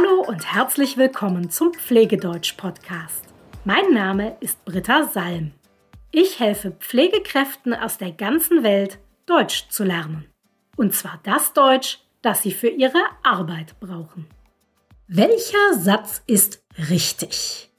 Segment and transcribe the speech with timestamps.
[0.00, 3.24] Hallo und herzlich willkommen zum Pflegedeutsch-Podcast.
[3.64, 5.52] Mein Name ist Britta Salm.
[6.10, 10.26] Ich helfe Pflegekräften aus der ganzen Welt, Deutsch zu lernen.
[10.76, 14.26] Und zwar das Deutsch, das sie für ihre Arbeit brauchen.
[15.06, 17.70] Welcher Satz ist richtig?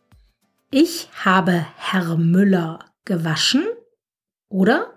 [0.70, 3.66] Ich habe Herr Müller gewaschen
[4.50, 4.94] oder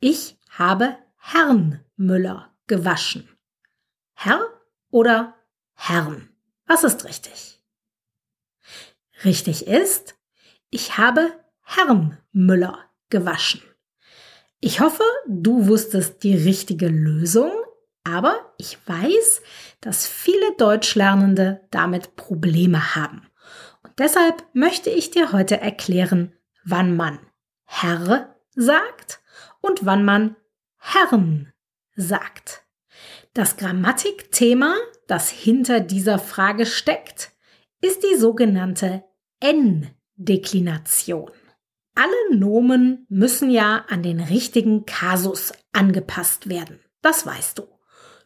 [0.00, 3.28] ich habe Herrn Müller gewaschen.
[4.14, 4.40] Herr
[4.90, 5.34] oder
[5.74, 6.29] Herrn?
[6.70, 7.60] Was ist richtig?
[9.24, 10.14] Richtig ist,
[10.70, 11.32] ich habe
[11.64, 12.78] Herrn Müller
[13.08, 13.60] gewaschen.
[14.60, 17.50] Ich hoffe, du wusstest die richtige Lösung,
[18.04, 19.42] aber ich weiß,
[19.80, 23.28] dass viele Deutschlernende damit Probleme haben.
[23.82, 27.18] Und deshalb möchte ich dir heute erklären, wann man
[27.64, 29.20] Herr sagt
[29.60, 30.36] und wann man
[30.78, 31.52] Herrn
[31.96, 32.62] sagt.
[33.34, 34.76] Das Grammatikthema,
[35.10, 37.32] das hinter dieser Frage steckt,
[37.80, 39.04] ist die sogenannte
[39.40, 41.30] N-Deklination.
[41.94, 46.80] Alle Nomen müssen ja an den richtigen Kasus angepasst werden.
[47.02, 47.64] Das weißt du.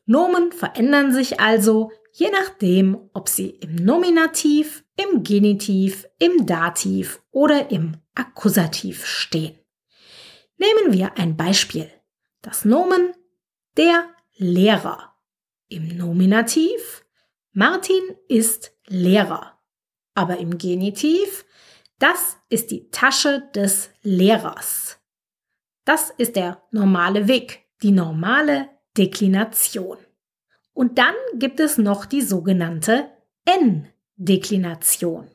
[0.06, 7.70] Nomen verändern sich also je nachdem, ob sie im Nominativ, im Genitiv, im Dativ oder
[7.70, 9.58] im Akkusativ stehen.
[10.58, 11.90] Nehmen wir ein Beispiel.
[12.42, 13.12] Das Nomen
[13.76, 14.04] der
[14.36, 15.13] Lehrer.
[15.68, 17.04] Im Nominativ
[17.52, 19.58] Martin ist Lehrer.
[20.14, 21.44] Aber im Genitiv
[21.98, 24.98] das ist die Tasche des Lehrers.
[25.84, 29.98] Das ist der normale Weg, die normale Deklination.
[30.72, 33.10] Und dann gibt es noch die sogenannte
[33.44, 35.30] N-Deklination.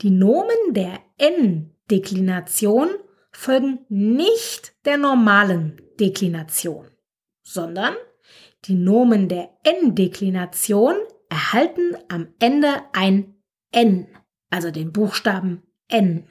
[0.00, 2.90] Die Nomen der N-Deklination
[3.30, 6.90] folgen nicht der normalen Deklination,
[7.42, 7.94] sondern
[8.64, 10.96] die Nomen der N-Deklination
[11.28, 13.34] erhalten am Ende ein
[13.70, 14.08] N,
[14.50, 16.26] also den Buchstaben N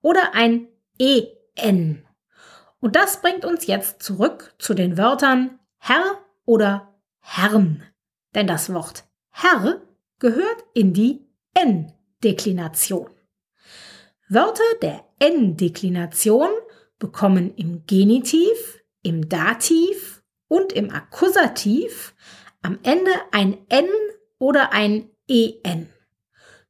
[0.00, 0.68] oder ein
[0.98, 2.04] EN.
[2.80, 7.82] Und das bringt uns jetzt zurück zu den Wörtern Herr oder Herrn.
[8.34, 9.82] Denn das Wort Herr
[10.18, 13.10] gehört in die N-Deklination.
[14.28, 16.50] Wörter der N-Deklination
[16.98, 20.17] bekommen im Genitiv, im Dativ
[20.48, 22.14] und im Akkusativ
[22.62, 23.88] am Ende ein N
[24.38, 25.88] oder ein EN.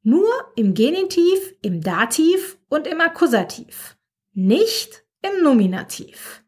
[0.03, 3.97] Nur im Genitiv, im Dativ und im Akkusativ,
[4.33, 6.43] nicht im Nominativ.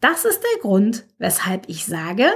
[0.00, 2.26] Das ist der Grund, weshalb ich sage,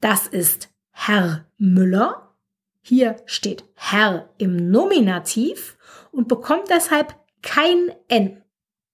[0.00, 2.34] das ist Herr Müller.
[2.80, 5.76] Hier steht Herr im Nominativ
[6.10, 8.42] und bekommt deshalb kein N.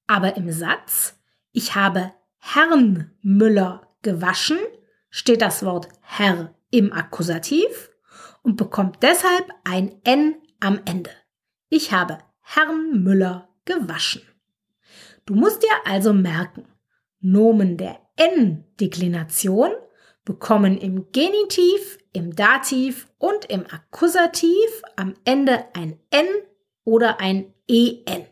[0.07, 1.19] Aber im Satz,
[1.53, 4.59] ich habe Herrn Müller gewaschen,
[5.11, 7.91] steht das Wort Herr im Akkusativ
[8.43, 11.11] und bekommt deshalb ein N am Ende.
[11.69, 14.23] Ich habe Herrn Müller gewaschen.
[15.27, 16.67] Du musst dir also merken,
[17.21, 19.73] Nomen der N-Deklination
[20.25, 26.27] bekommen im Genitiv, im Dativ und im Akkusativ am Ende ein N
[26.85, 28.27] oder ein EN.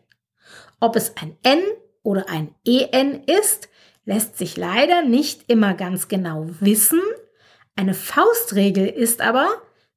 [0.80, 1.62] Ob es ein N
[2.02, 3.68] oder ein EN ist,
[4.04, 7.00] lässt sich leider nicht immer ganz genau wissen.
[7.76, 9.48] Eine Faustregel ist aber,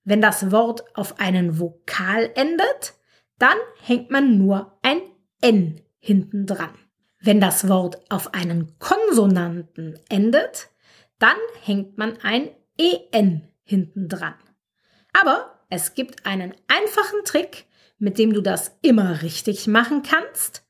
[0.04, 2.94] wenn das Wort auf einen Vokal endet,
[3.40, 5.02] dann hängt man nur ein
[5.42, 6.74] N hinten dran.
[7.20, 10.70] Wenn das Wort auf einen Konsonanten endet,
[11.18, 14.36] dann hängt man ein EN hinten dran.
[15.14, 17.66] Aber es gibt einen einfachen Trick,
[17.98, 20.65] mit dem du das immer richtig machen kannst.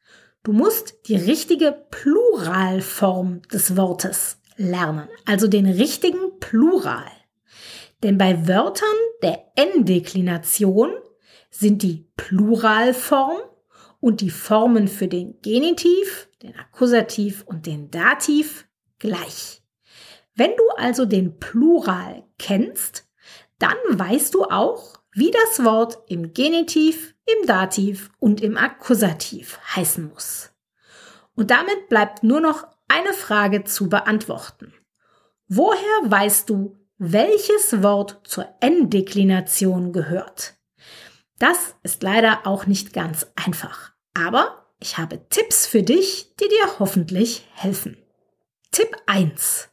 [0.45, 7.09] Du musst die richtige Pluralform des Wortes lernen, also den richtigen Plural.
[8.03, 8.87] Denn bei Wörtern
[9.23, 10.91] der N-Deklination
[11.49, 13.39] sind die Pluralform
[13.99, 18.67] und die Formen für den Genitiv, den Akkusativ und den Dativ
[18.99, 19.63] gleich.
[20.35, 23.07] Wenn du also den Plural kennst,
[23.57, 30.09] dann weißt du auch, wie das Wort im Genitiv, im Dativ und im Akkusativ heißen
[30.09, 30.51] muss.
[31.35, 34.73] Und damit bleibt nur noch eine Frage zu beantworten.
[35.47, 40.55] Woher weißt du, welches Wort zur N-Deklination gehört.
[41.39, 46.79] Das ist leider auch nicht ganz einfach, aber ich habe Tipps für dich, die dir
[46.79, 47.97] hoffentlich helfen.
[48.71, 49.69] Tipp 1.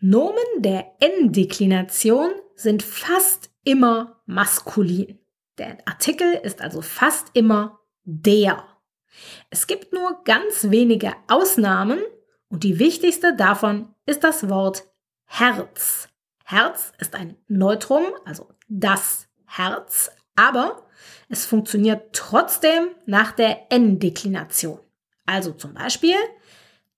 [0.00, 5.18] Nomen der N-Deklination sind fast immer maskulin.
[5.58, 8.64] Der Artikel ist also fast immer der.
[9.50, 12.00] Es gibt nur ganz wenige Ausnahmen
[12.48, 14.84] und die wichtigste davon ist das Wort
[15.24, 16.08] Herz.
[16.44, 20.86] Herz ist ein Neutrum, also das Herz, aber
[21.28, 24.78] es funktioniert trotzdem nach der N-Deklination.
[25.24, 26.16] Also zum Beispiel,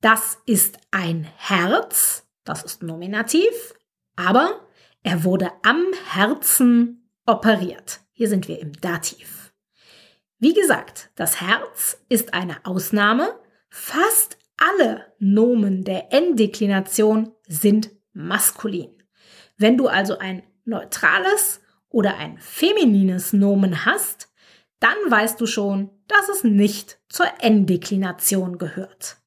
[0.00, 3.74] das ist ein Herz, das ist Nominativ,
[4.16, 4.66] aber
[5.02, 8.00] er wurde am Herzen operiert.
[8.18, 9.54] Hier sind wir im Dativ.
[10.40, 13.38] Wie gesagt, das Herz ist eine Ausnahme.
[13.70, 19.04] Fast alle Nomen der N-Deklination sind maskulin.
[19.56, 21.60] Wenn du also ein neutrales
[21.90, 24.32] oder ein feminines Nomen hast,
[24.80, 29.18] dann weißt du schon, dass es nicht zur N-Deklination gehört.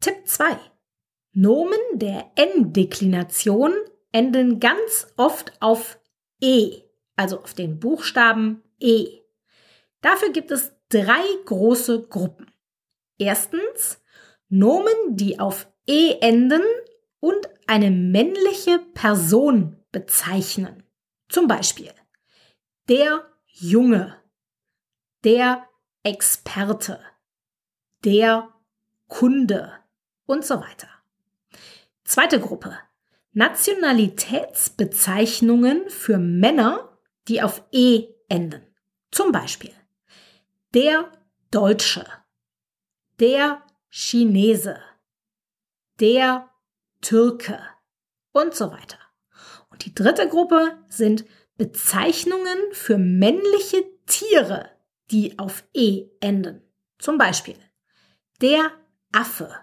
[0.00, 0.56] Tipp 2.
[1.34, 3.74] Nomen der N-Deklination
[4.12, 6.00] enden ganz oft auf
[6.40, 6.87] E,
[7.18, 9.20] also auf den Buchstaben E.
[10.00, 12.50] Dafür gibt es drei große Gruppen.
[13.18, 14.00] Erstens
[14.48, 16.62] Nomen, die auf E enden
[17.20, 20.84] und eine männliche Person bezeichnen.
[21.28, 21.90] Zum Beispiel
[22.88, 24.16] der Junge,
[25.24, 25.66] der
[26.02, 27.00] Experte,
[28.04, 28.54] der
[29.08, 29.72] Kunde
[30.26, 30.88] und so weiter.
[32.04, 32.78] Zweite Gruppe.
[33.32, 36.87] Nationalitätsbezeichnungen für Männer,
[37.28, 38.66] die auf E enden.
[39.10, 39.72] Zum Beispiel
[40.74, 41.10] der
[41.50, 42.06] Deutsche,
[43.20, 44.78] der Chinese,
[46.00, 46.50] der
[47.00, 47.60] Türke
[48.32, 48.98] und so weiter.
[49.70, 51.24] Und die dritte Gruppe sind
[51.56, 54.70] Bezeichnungen für männliche Tiere,
[55.10, 56.62] die auf E enden.
[56.98, 57.58] Zum Beispiel
[58.40, 58.70] der
[59.12, 59.54] Affe,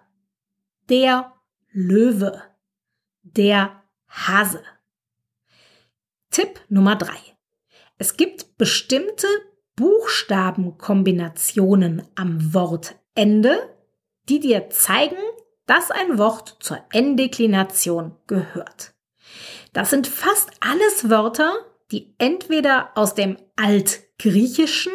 [0.89, 1.33] der
[1.71, 2.41] Löwe,
[3.21, 4.63] der Hase.
[6.31, 7.34] Tipp Nummer drei:
[7.97, 9.27] Es gibt bestimmte
[9.75, 13.69] Buchstabenkombinationen am Wortende,
[14.27, 15.18] die dir zeigen,
[15.65, 18.94] dass ein Wort zur N-Deklination gehört.
[19.74, 21.53] Das sind fast alles Wörter,
[21.92, 24.94] die entweder aus dem Altgriechischen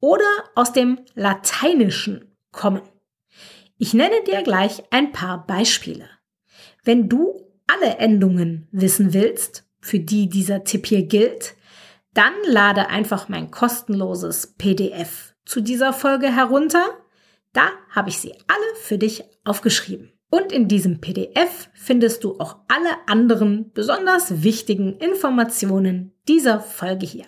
[0.00, 0.24] oder
[0.54, 2.82] aus dem Lateinischen kommen.
[3.78, 6.08] Ich nenne dir gleich ein paar Beispiele.
[6.84, 11.54] Wenn du alle Endungen wissen willst, für die dieser Tipp hier gilt,
[12.14, 16.86] dann lade einfach mein kostenloses PDF zu dieser Folge herunter.
[17.52, 20.12] Da habe ich sie alle für dich aufgeschrieben.
[20.30, 27.26] Und in diesem PDF findest du auch alle anderen besonders wichtigen Informationen dieser Folge hier.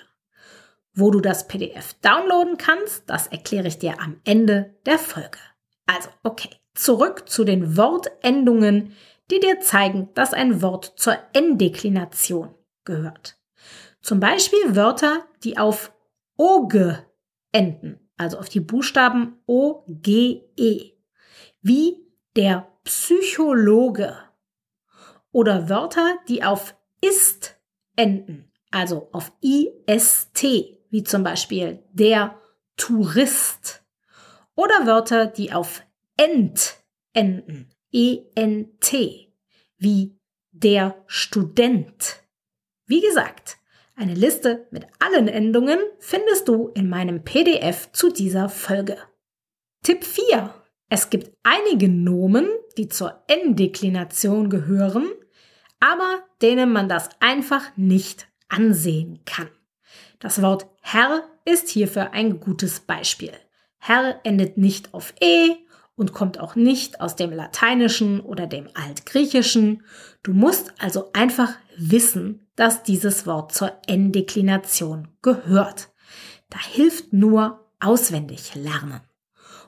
[0.92, 5.38] Wo du das PDF downloaden kannst, das erkläre ich dir am Ende der Folge.
[5.86, 8.92] Also, okay, zurück zu den Wortendungen,
[9.30, 12.54] die dir zeigen, dass ein Wort zur N-Deklination
[12.84, 13.36] gehört.
[14.06, 15.92] Zum Beispiel Wörter, die auf
[16.36, 17.04] OGE
[17.50, 20.92] enden, also auf die Buchstaben O, G, E,
[21.60, 22.06] wie
[22.36, 24.16] der Psychologe.
[25.32, 27.56] Oder Wörter, die auf ist
[27.96, 30.44] enden, also auf IST,
[30.88, 32.40] wie zum Beispiel der
[32.76, 33.82] Tourist.
[34.54, 35.82] Oder Wörter, die auf
[36.16, 36.76] ent
[37.12, 38.92] enden, ENT,
[39.78, 40.16] wie
[40.52, 42.22] der Student.
[42.86, 43.58] Wie gesagt,
[43.96, 48.98] eine Liste mit allen Endungen findest du in meinem PDF zu dieser Folge.
[49.82, 50.54] Tipp 4.
[50.90, 52.46] Es gibt einige Nomen,
[52.76, 55.08] die zur N-Deklination gehören,
[55.80, 59.48] aber denen man das einfach nicht ansehen kann.
[60.18, 63.32] Das Wort Herr ist hierfür ein gutes Beispiel.
[63.78, 65.56] Herr endet nicht auf E
[65.94, 69.84] und kommt auch nicht aus dem Lateinischen oder dem Altgriechischen.
[70.22, 75.92] Du musst also einfach wissen, dass dieses Wort zur N-Deklination gehört.
[76.48, 79.00] Da hilft nur auswendig lernen.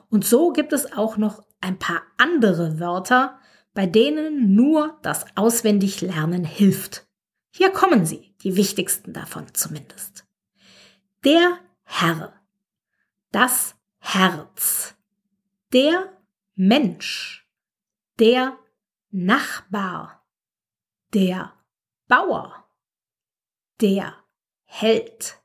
[0.09, 3.39] Und so gibt es auch noch ein paar andere Wörter,
[3.73, 7.07] bei denen nur das auswendig Lernen hilft.
[7.51, 10.25] Hier kommen sie, die wichtigsten davon zumindest.
[11.23, 12.33] Der Herr,
[13.31, 14.95] das Herz,
[15.73, 16.17] der
[16.55, 17.47] Mensch,
[18.17, 18.57] der
[19.11, 20.25] Nachbar,
[21.13, 21.53] der
[22.07, 22.68] Bauer,
[23.81, 24.15] der
[24.65, 25.41] Held,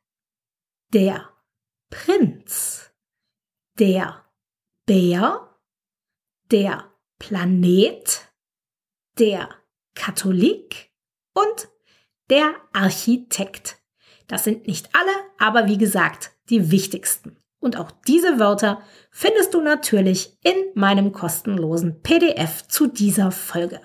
[0.93, 1.31] der
[1.91, 2.91] Prinz,
[3.79, 4.25] der
[4.87, 5.57] Bär,
[6.50, 8.33] der Planet,
[9.19, 9.49] der
[9.95, 10.93] Katholik
[11.33, 11.69] und
[12.31, 13.79] der Architekt.
[14.26, 17.37] Das sind nicht alle, aber wie gesagt, die wichtigsten.
[17.61, 23.81] Und auch diese Wörter findest du natürlich in meinem kostenlosen PDF zu dieser Folge.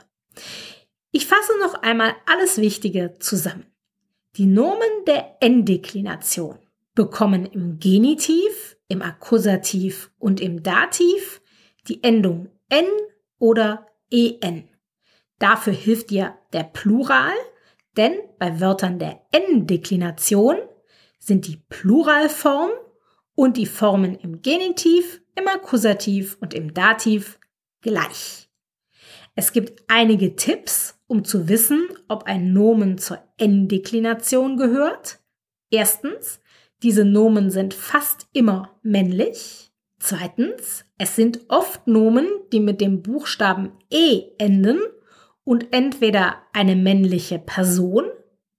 [1.12, 3.66] Ich fasse noch einmal alles Wichtige zusammen.
[4.36, 6.60] Die Nomen der N-Deklination
[6.94, 11.42] bekommen im Genitiv, im Akkusativ und im Dativ
[11.88, 12.86] die Endung N
[13.40, 14.70] oder EN.
[15.40, 17.34] Dafür hilft dir der Plural,
[17.98, 20.58] denn bei Wörtern der N-Deklination
[21.18, 22.72] sind die Pluralform
[23.36, 27.40] und die Formen im Genitiv, im Akkusativ und im Dativ
[27.82, 28.49] gleich.
[29.40, 35.22] Es gibt einige Tipps, um zu wissen, ob ein Nomen zur N-Deklination gehört.
[35.72, 36.42] Erstens,
[36.84, 39.72] diese Nomen sind fast immer männlich.
[39.98, 44.82] Zweitens, es sind oft Nomen, die mit dem Buchstaben E enden
[45.46, 48.10] und entweder eine männliche Person,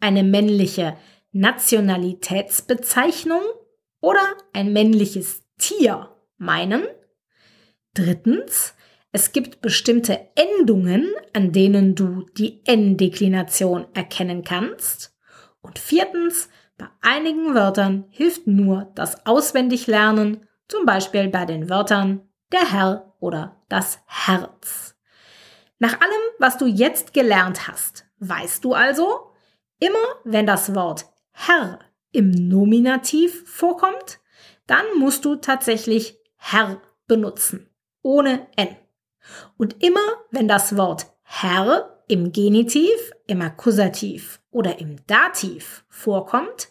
[0.00, 0.96] eine männliche
[1.32, 3.42] Nationalitätsbezeichnung
[4.00, 4.22] oder
[4.54, 6.84] ein männliches Tier meinen.
[7.92, 8.72] Drittens,
[9.12, 15.17] es gibt bestimmte Endungen, an denen du die N-Deklination erkennen kannst.
[15.61, 16.49] Und viertens,
[16.79, 23.61] bei einigen Wörtern hilft nur das Auswendiglernen, zum Beispiel bei den Wörtern der Herr oder
[23.69, 24.97] das Herz.
[25.79, 29.33] Nach allem, was du jetzt gelernt hast, weißt du also,
[29.81, 31.81] immer wenn das Wort Herr
[32.12, 34.21] im Nominativ vorkommt,
[34.67, 37.69] dann musst du tatsächlich Herr benutzen,
[38.02, 38.76] ohne N.
[39.56, 40.00] Und immer
[40.30, 46.68] wenn das Wort Herr im Genitiv, im Akkusativ oder im Dativ vorkommt,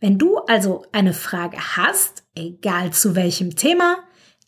[0.00, 3.96] Wenn du also eine Frage hast, egal zu welchem Thema,